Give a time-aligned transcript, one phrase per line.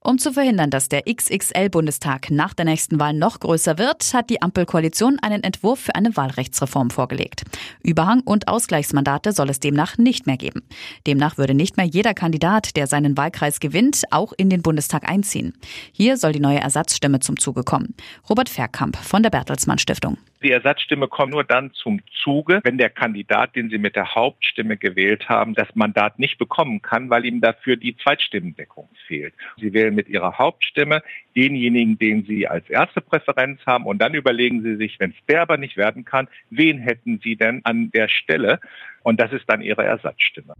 [0.00, 4.40] Um zu verhindern, dass der XXL-Bundestag nach der nächsten Wahl noch größer wird, hat die
[4.40, 7.42] Ampelkoalition einen Entwurf für eine Wahlrechtsreform vorgelegt.
[7.82, 10.62] Überhang- und Ausgleichsmandate soll es demnach nicht mehr geben.
[11.06, 15.54] Demnach würde nicht mehr jeder Kandidat, der seinen Wahlkreis gewinnt, auch in den Bundestag einziehen.
[15.92, 17.94] Hier soll die neue Ersatzstimme zum Zuge kommen.
[18.30, 20.16] Robert Verkamp von der Bertelsmann Stiftung.
[20.42, 24.76] Die Ersatzstimme kommt nur dann zum Zuge, wenn der Kandidat, den Sie mit der Hauptstimme
[24.76, 29.34] gewählt haben, das Mandat nicht bekommen kann, weil ihm dafür die Zweitstimmendeckung fehlt.
[29.56, 31.02] Sie wählen mit Ihrer Hauptstimme
[31.36, 35.42] denjenigen, den Sie als erste Präferenz haben und dann überlegen Sie sich, wenn es der
[35.42, 38.60] aber nicht werden kann, wen hätten Sie denn an der Stelle?
[39.02, 40.54] Und das ist dann Ihre Ersatzstimme.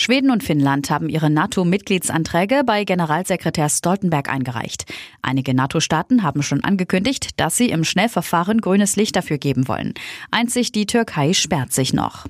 [0.00, 4.84] Schweden und Finnland haben ihre NATO-Mitgliedsanträge bei Generalsekretär Stoltenberg eingereicht.
[5.22, 9.94] Einige NATO-Staaten haben schon angekündigt, dass sie im Schnellverfahren grünes Licht dafür geben wollen.
[10.30, 12.26] Einzig die Türkei sperrt sich noch.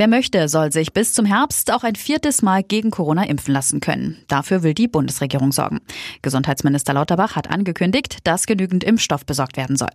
[0.00, 3.80] Wer möchte, soll sich bis zum Herbst auch ein viertes Mal gegen Corona impfen lassen
[3.80, 4.16] können.
[4.28, 5.80] Dafür will die Bundesregierung sorgen.
[6.22, 9.90] Gesundheitsminister Lauterbach hat angekündigt, dass genügend Impfstoff besorgt werden soll.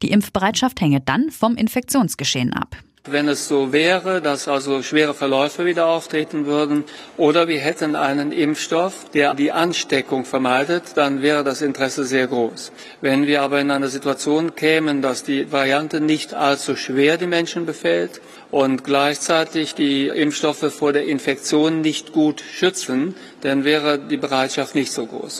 [0.00, 2.74] Die Impfbereitschaft hänge dann vom Infektionsgeschehen ab.
[3.06, 6.84] Wenn es so wäre, dass also schwere Verläufe wieder auftreten würden
[7.16, 12.72] oder wir hätten einen Impfstoff, der die Ansteckung vermeidet, dann wäre das Interesse sehr groß.
[13.00, 17.64] Wenn wir aber in eine Situation kämen, dass die Variante nicht allzu schwer die Menschen
[17.64, 24.74] befällt und gleichzeitig die Impfstoffe vor der Infektion nicht gut schützen, dann wäre die Bereitschaft
[24.74, 25.39] nicht so groß.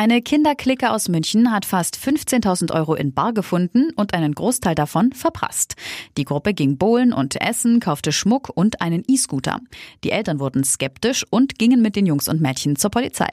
[0.00, 5.12] Eine Kinderklicke aus München hat fast 15.000 Euro in Bar gefunden und einen Großteil davon
[5.12, 5.76] verprasst.
[6.16, 9.60] Die Gruppe ging bowlen und essen, kaufte Schmuck und einen E-Scooter.
[10.02, 13.28] Die Eltern wurden skeptisch und gingen mit den Jungs und Mädchen zur Polizei.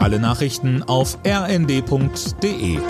[0.00, 2.80] Alle Nachrichten auf rnd.de